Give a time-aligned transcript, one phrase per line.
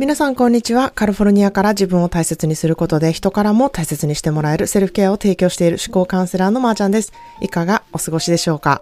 [0.00, 0.92] 皆さんこんにちは。
[0.94, 7.12] カリフォルニアから自分を大切にすることで人からも大切にしてもらえるセルフケアを提供している思考カウンセラーのまーちゃんです。
[7.42, 8.80] いかがお過ごしでしょうか？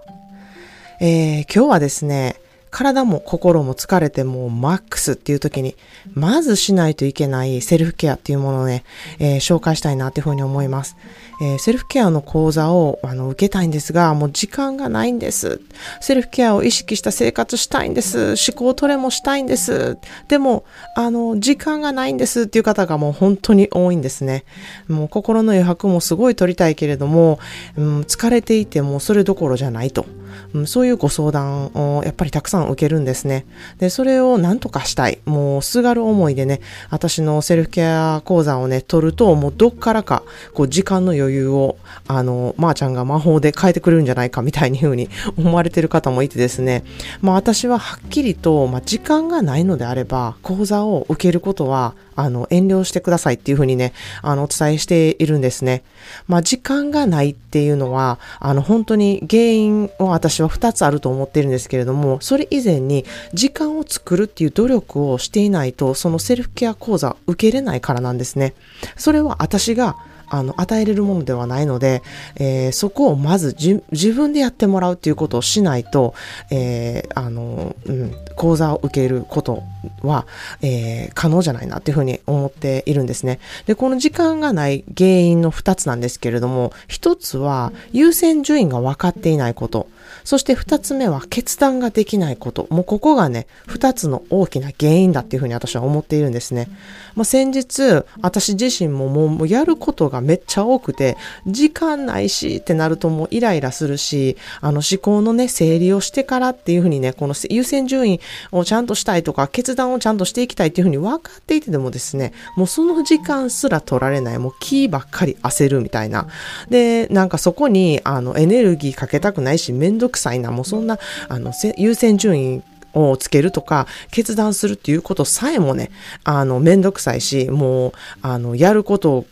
[1.01, 2.37] えー、今日はですね、
[2.71, 5.75] 体も心も疲れてもうマックスっていう時に、
[6.15, 8.85] まずしないといけないセルフケアっていうものをね、
[9.19, 10.97] えー、紹介したいなっていうふうに思います。
[11.41, 15.61] えー、セルフケアの講座をあの受けたいんですが、もう時間がないんです。
[16.01, 18.35] セルフケアを意識した生活したいんです。
[18.51, 19.99] 思考トレもしたいんです。
[20.29, 20.65] でも、
[20.97, 24.45] あの、時間がないんですっていう方がもう本当に多いんですね。
[24.89, 27.39] もう心の余白もすごい取りたいけれども、
[27.77, 30.07] うん、疲れていてもそれどころじゃないと。
[30.55, 33.47] うん、そういうご相談をやっぱりたくさん受けるんですね。
[33.79, 35.19] で、それを何とかしたい。
[35.25, 40.23] もうすがる思いでね、私のセルフケア講座をね、取ると、もうどっからか、
[40.55, 46.85] こう時間の余裕を、あの、まー、あ、ちゃんが魔法で変えてくれるんじゃないかみたいに風に思われてる方もいてですね、
[47.21, 55.85] まあ私ははっきりと、まあ時間がないのであれば、講座を受けることは、あの、遠慮してくださいっていうふうにね、あの、お伝えしているんですね。
[56.27, 68.55] まあ、時間がないっていうのは、あの、本当に原因を私は2つあると思ってるんですけれども、それ以前に時間を作るっていう努力をしていないと、そのセルフケア講座受けれないからなんですね。
[68.97, 69.97] それは私が
[70.31, 72.03] あの、与えれるものではないので、
[72.37, 76.15] えー、そこをまず自分でやってもらうっていうことをしないと、
[76.51, 79.63] えー、あの、うん、講座を受けること
[80.03, 80.27] は、
[80.63, 83.41] えー、可能じゃないなっていうふうに思っているんですね。
[83.67, 89.89] で、この時間がない原因の二つなんですけれども、一つは優先順位が分かっていないこと。
[90.25, 92.67] そして二つ目は決断ができないこと。
[92.71, 96.69] もうここがね、二つの大きな原因だっていうふうに私は思っているんですね。
[97.15, 108.21] まあ、先日、私自身ももうやることがめっちゃ多くて、時間ないしってなるともうイライラするし、あの思考のね、整理をしてからっていうふうにね、この優先順位
[108.53, 116.29] をちゃんとしたいとか、決断をちゃんとしていきたいっていうふうに分かっていてでもですね、もうその時間すら取られない、もう気ばっかり焦るみたいな。
[116.69, 120.99] で、なんかそこに、あの、エネルギーかけたくないし、めんどくさいな、もうそんな、
[121.29, 122.63] あの、優先順位
[122.95, 125.91] をつけるとか、決断するっていうことさえもね、
[126.25, 127.93] あの、めんどくさいし、もう、
[128.23, 129.27] あの、やること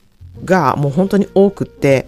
[0.45, 2.07] がもう本当に多くって、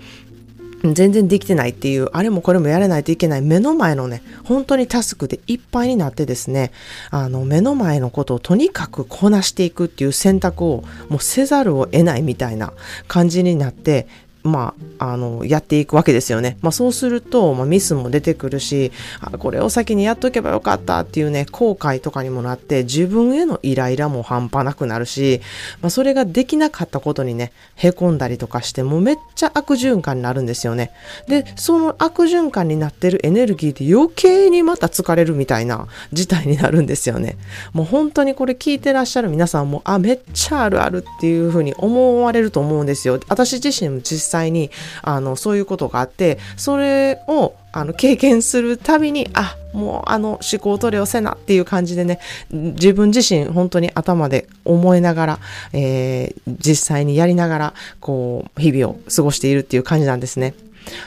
[0.84, 6.70] 全然できてないっていう、あれもこれもやらないといけない目の前のね、本当にタスクでいっぱいになってですね、
[7.10, 12.72] あの、目の前のことをとにかくこなしていくっていう選択をもうせざるを得ないみたいな
[13.08, 14.06] 感じになって、
[14.48, 16.56] まあ、あの、やっていくわけですよね。
[16.60, 25.40] まあ、そうすると、まあ、ミスも出てくるし、あ、これを先にやっとけばよかったっていうね、後悔とかにもなって、自分へのイライラも半端なくなるし、
[25.80, 30.90] まあ、それができなかったことにね、凹んだりとかして、もうめっちゃ悪循環になるんですよね。
[31.28, 37.36] で、その悪循環になってるエネルギーで余計にまた疲れるみたいな事態になるんですよね。
[37.72, 43.20] もう本当にこれ聞いてらっしゃる皆さんも、あ、めっちゃあるあるっていうふうに思われると思うんですよ。
[43.28, 44.70] 私自身も実際に
[45.02, 52.18] あのそういうことがあってそれをあの経験するたびにあもうあの思考トレをせなっていう感じでね
[52.50, 55.38] 自分自身本当に頭で思いながら、
[55.72, 60.54] えー、実際にやりながらこう日々を過ごしているっていう感じなんですね。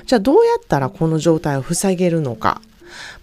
[0.05, 2.61] じゃあどうやったらこの状態を防げるのか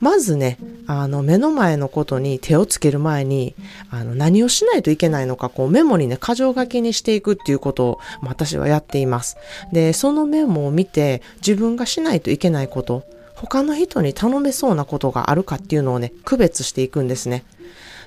[0.00, 3.54] まずね、あの、目の前のことに手をつける前に、
[3.90, 9.36] あの、何をしないといけないのか、こう、メモにね、箇条書きにしていくっていうことを、まあ、私はやっています。
[9.72, 17.44] で、そのメモを見て、自分がしないといけないこと、他の人に頼めそうなことがあるかっていうのをね、区別していくんですね。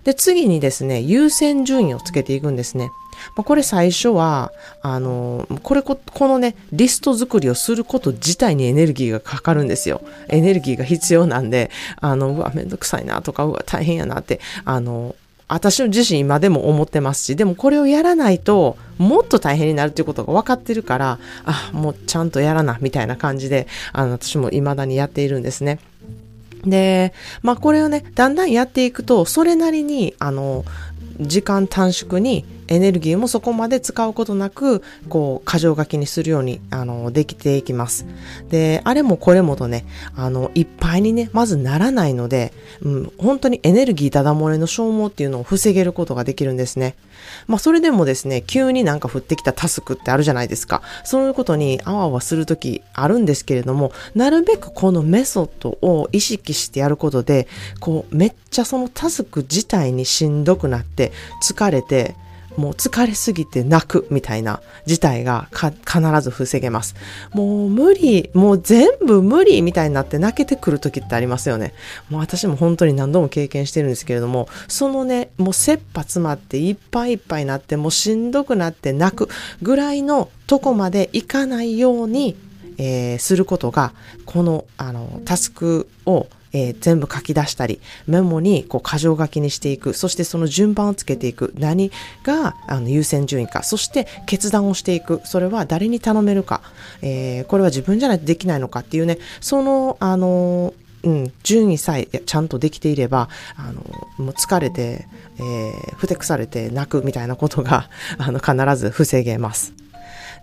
[0.04, 2.92] で、次にですね、優先順位をつけていくんですね。
[3.36, 4.52] まあ、これ最初は、
[4.82, 10.02] あの、これこ、このね、リスト作りをすること自体にエネルギーがかかるんですよ。
[10.30, 15.16] エネルギーが必要なんで、あの、うわ、めんどくさいなとか、うわ、大変やなって、あの、
[15.48, 25.80] 私自身今でも思ってますし、でもこれをやらないと、もっと大変になるっていうことが分かってるから、あ、もうちゃんとやらな、みたいな感じで、あの、私も未だにやっているんですね。
[26.64, 30.66] で、まあこれをね、だんだんやっていくと、それなりに、あの、
[31.20, 38.06] 時間短縮にエネルギーもそこまで使うことなく、こう、過剰書きにするように、あの、できていきます。
[38.50, 39.86] で、あれもこれもとね、
[40.16, 46.96] あの、いっぱいにね、まずならないので、うん、本当にエネルギーただ漏れの消耗っていうのを防げることができるんですね。
[47.48, 50.82] まあ、それでもですね、急になんか降ってきたタスクってあるじゃないですか。
[51.04, 57.50] そういうことにあわあわするときあるんですけれども、なるべくこのメソッドを意識してやることで、
[57.82, 61.12] こう、めっちゃそのタスク自体にしんどくなって、
[61.44, 62.16] 疲れて、
[62.58, 66.96] もう疲れすぎて泣くみたいな事態が必ず防げます。
[67.34, 71.74] もう無理、もう全部無理みたいになって泣けてくる時ってありますよね。
[72.10, 79.30] もう私も本当に何度も経験してるんですけれども、そのね、もう切羽詰まっていっぱいいっぱいになって、もうしんどくなって泣く
[79.62, 82.36] ぐらいのとこまでいかないように、
[82.78, 83.94] えー、することが、
[84.26, 91.92] この、あの、タスクをえー、全部書き出したり、メモにこう箇条書きにしていく、そしてその順番をつけていく、何
[92.24, 96.62] があの優先順位か、そして決断をしていく、それは誰に頼めるか、
[97.02, 98.82] えー、これは自分じゃないとできないのか。
[98.82, 103.82] っていうね、その、あのうん、順位さえちゃんとできていれば、あの、
[104.18, 105.08] もう疲れて、
[105.38, 109.74] えー、ふてくされて泣くみたいなことが、あの、必ず防げます。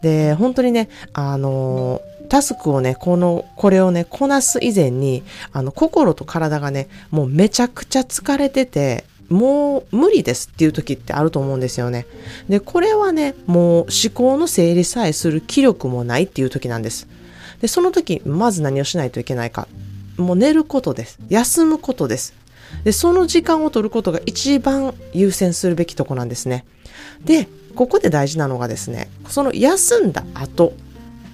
[0.03, 5.23] で、本当にね、あのタスクをね、この、これをね、こなす以前に、
[5.53, 12.07] あの、心と体がね、もうめちゃくちゃ疲れてて、もう無理ですっていう時ってあると思うんですよね。
[12.49, 17.07] で、これはね、もう思考の整理さえする気力もないっていう時なんです。
[17.61, 19.69] で、その時、まず何をしないといけないか。
[20.17, 21.19] もう寝ることです。
[21.29, 22.35] 休むことです。
[22.85, 26.65] で、その時間を取ることが一番優先するべきとこなんですね。
[27.25, 30.73] で、ここで大事なのがですね、その休んだ後、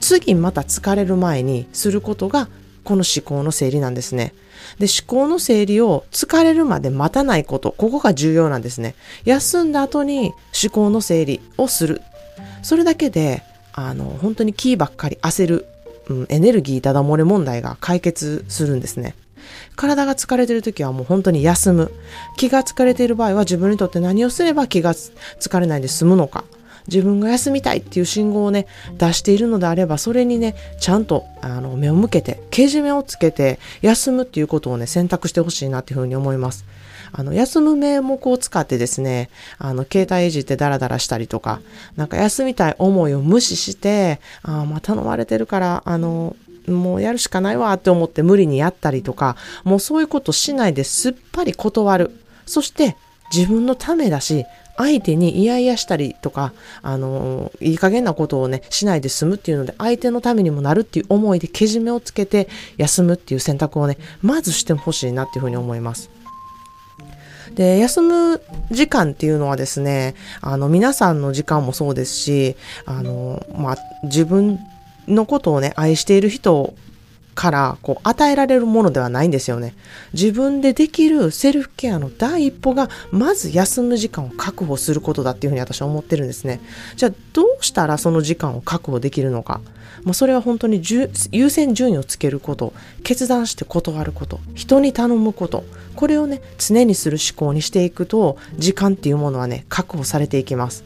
[0.04, 2.48] 次また疲れる前にすることが
[2.84, 4.34] この思考の整理なんですね。
[4.78, 8.94] で、思考の整理を疲れるまで待たないこと、ここが重要なんですね。
[9.24, 12.02] 休んだ後に思考の整理をする。
[12.62, 13.42] それだけで、
[13.72, 15.66] あの、本当にキーばっかり焦る、
[16.08, 19.14] うん、エネルギーダダ漏れ問題が解決するんですね。
[19.74, 21.90] 体が疲れてる時はもう本当に休む。
[22.36, 26.44] 気が疲れている場合は自分にとって何をすれば気が疲れないで済むのか。
[26.88, 28.66] 自分が休みたいっていう信号をね、
[28.98, 36.64] 出しているのであれば、それにね、ちゃんとあの目を向けて、けじめをつけて、休むっていうことをね、選択してほしいなっていうふうに思います。
[37.12, 41.60] あの、休む名目を使ってですね、あの、携帯いじってダラダラしたりとか、
[41.96, 46.36] なんか休みたい思いを無視して、ああ、まあ頼まれてるから、あの、
[46.66, 52.10] もうやるしかないわって思って無理にやったりとか、もうそういうことしないですっぱり断る。
[52.46, 52.96] そして
[53.32, 54.44] 自分のためだし、
[54.76, 66.10] 相手に嫌々したりとか、あの、いい加減なことをね、しないで済むっていうので、相手のためにもなるっていう思いでけじめをつけて休むっていう選択をね、まずしてほしいなっていうふうに思います。
[67.54, 74.58] で、休む時間っていうのはですね、あの、皆さんの時間もそうですし、あの、まあ、自分
[75.06, 76.74] のことをね、愛している人
[77.34, 79.74] からこう与えられるものではないんですよね。
[80.12, 86.60] 自分でできるセルフケアの第一歩がまず休む時間を確保することだっていうふうに私は思ってるんですね。
[86.96, 89.60] じゃあどうしたらその時間を確保できるのか。
[90.02, 90.82] まあ、それは本当に
[91.32, 95.64] 優先順位をつけること、決断して断ること、人に頼むこと、
[95.96, 100.84] これをね、常にする思考にしていくと、時間っていうものはね、確保されていきます。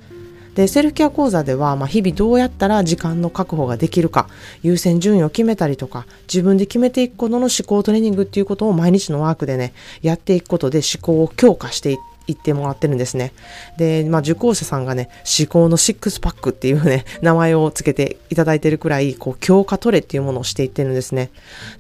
[0.59, 4.29] で、セルフケア講座では、まあ、日々どうやったら時間の確保ができるか、
[4.61, 9.73] 優先順位を決めたりとか、自分で決めていくことの思考トレーニングっていうことを毎日のワークでね、
[10.03, 13.33] やっていくことで思考を強化していって、言ってもらってるんですね。
[13.79, 15.09] で、まあ、受講者さんがね、
[15.39, 21.31] 思考のシックスパックっていうね、 名前をつけていただいてるくらい、こう、強化トレっていうものをしていってるんですね。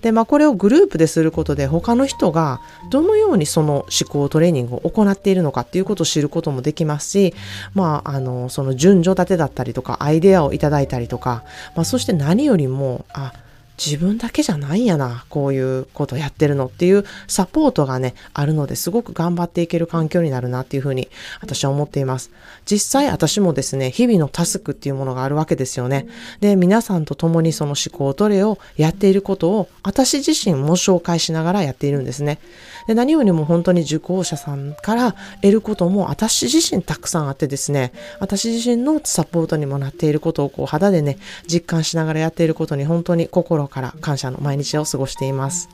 [0.00, 2.60] で、まあ、これをグループですることで、他の人が
[2.90, 7.34] どのようにその思考トレーニングを行っているのかっていうことを知ることもできますし、
[7.74, 11.44] まあ、あの、その順序立てだったりとか、アイデアをいただいたりとか、
[11.76, 13.32] まあ、そして何よりも、あ、
[13.78, 21.08] 自分だけじゃないんやな、こういうことやってるのっていうサポートがね、あるのですごく頑張っていける環境になるなっていうふうに
[21.40, 22.30] 私は思っています。
[22.66, 26.06] 実際私もですね、日々のタスクっていうものがあるわけですよね。
[26.40, 32.40] で、皆さんと共にその思考トレをやっていることを私自身も紹介しながらやっているんですね。
[32.88, 45.68] で、何よりも本当に受講者さんから得ることも私自身たくさんあってですね、私自身のサポートにもなっていることをこう肌でね、実感しながらやっていることに本当に心から感謝の毎日を過ごしています。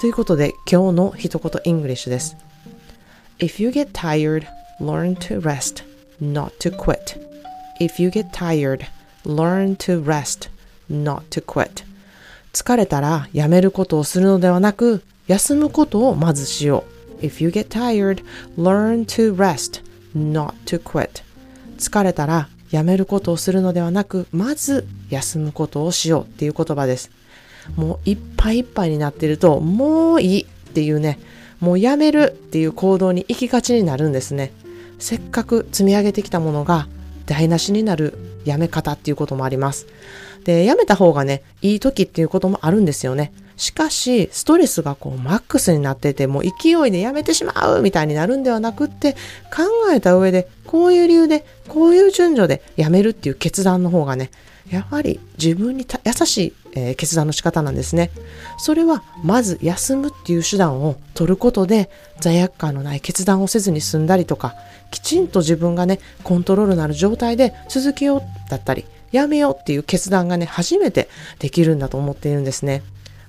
[0.00, 2.36] ということで今日の一言イングリッシュです。
[3.38, 4.46] If you get tired,
[4.80, 5.84] learn to rest,
[6.20, 7.18] not to quit.
[7.80, 8.86] If you get tired,
[9.24, 10.50] learn to rest,
[10.90, 11.84] not to quit.
[12.52, 16.84] 疲れたらやめることをするのではなく休むことをまずしよ
[17.20, 17.24] う。
[17.24, 18.24] If you get tired,
[18.58, 19.82] learn to rest,
[20.14, 21.22] not to quit.
[21.78, 27.10] 疲れたらやめることをするのではなく、まず休むことをしようっていう言葉です。
[27.76, 31.18] もういっぱいいっぱいになってると、もういいっていうね、
[31.60, 34.52] もうやめるっていう行動に行きがちになるんですね。
[34.98, 36.86] せっかく積み上げてきたものが
[37.26, 38.14] 台無しになる
[38.44, 39.86] やめ方っていうこともあります。
[40.44, 43.32] で、やめた方がね、いい時っていうこともあるんですよね。
[43.56, 49.12] しかし、ストレスがこうマックスになってて、もう勢いでやめてしまうみたいになるんではなくって、
[49.54, 54.30] 考えた上で、こういう理由で、こういう順序でやめるっていう決断の方がね、
[54.68, 58.10] やはり自分に優しい、えー、決断の仕方なんですね。
[58.58, 61.90] それはまず休むっていう手段を取ることで
[62.20, 64.54] 罪悪感のない決断をせずに済んだりとか
[64.90, 72.82] きちんと自分がねコントロールのある状態で続けようだったりやめようっていう決断がね初めてできるんだと思っているんですね。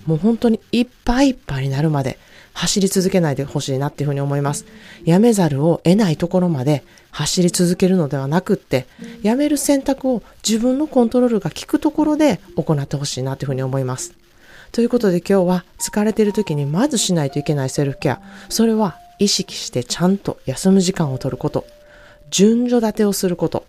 [0.05, 2.17] もう本当にいっぱいいっぱいになるまで
[2.53, 4.65] 走り続けないでほしいなっていうふうに思います。
[5.03, 8.87] やめざるを得ないところまで走り続けるのではなくって、
[9.21, 14.13] やめる選択を自分のコントロールが効くところで行ってほしいなというふうに思います。
[14.71, 18.21] ということで今日は疲れている時にまずしないといけないセルフケア。
[18.47, 21.65] それは意識してちゃんと休む時間を取ること。
[22.29, 23.65] 順序立てをすること。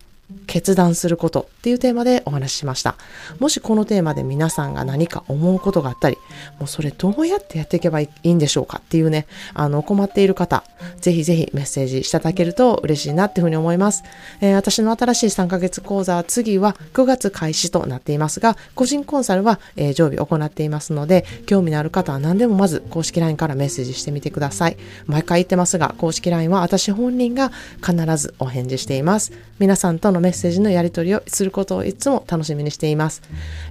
[0.46, 2.96] 決断することっていうテーマでお話ししました。
[3.38, 6.16] もしこのテーマで皆さんが何か思うことがあったり、
[6.58, 10.64] もうそれどうやってやっていけばいいんでしょうかっていうね、あの、困っている方、
[11.00, 14.02] ぜひぜひメッセージいただけると嬉しいなっていうふうに思います。
[14.40, 24.76] えー、私の新しい3ヶ月講座は次は9月開始となっていますが、個人コンサルは、えー、常備行っていますので、興味のある方は何でもまず公式 LINE からメッセージしてみてください。
[25.06, 27.50] 毎回言ってますが、公式 LINE は私本人が
[27.84, 29.32] 必ずお返事しています。
[29.58, 33.22] 皆さんとのメッセージのやり取りをすることをいつも楽しみにしています。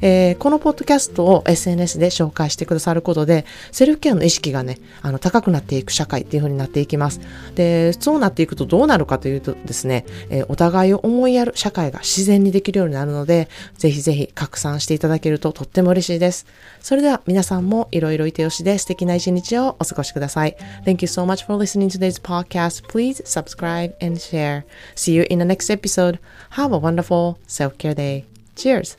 [0.02, 7.22] えー、このポッドキャストを SNS で紹介してくださることで、セルフケアの意識がね、あの、高くなっていく社会っていう風になっていきます。
[7.56, 16.46] で、そうなっていくとどうなるかというとですね、えー、お互いを思いやる社会が自然にできるようになるので、ぜひぜひ拡散していただけるととっても嬉しいです。
[16.82, 20.56] それでは皆さんもいろいろいてよしで素敵な一日をお過ごしください。
[20.86, 22.88] Thank you so much for listening to today's podcast.
[22.88, 24.64] Please subscribe and share.
[24.96, 26.20] See you in the next episode.
[26.52, 28.26] Have a wonderful self care day.
[28.56, 28.98] Cheers!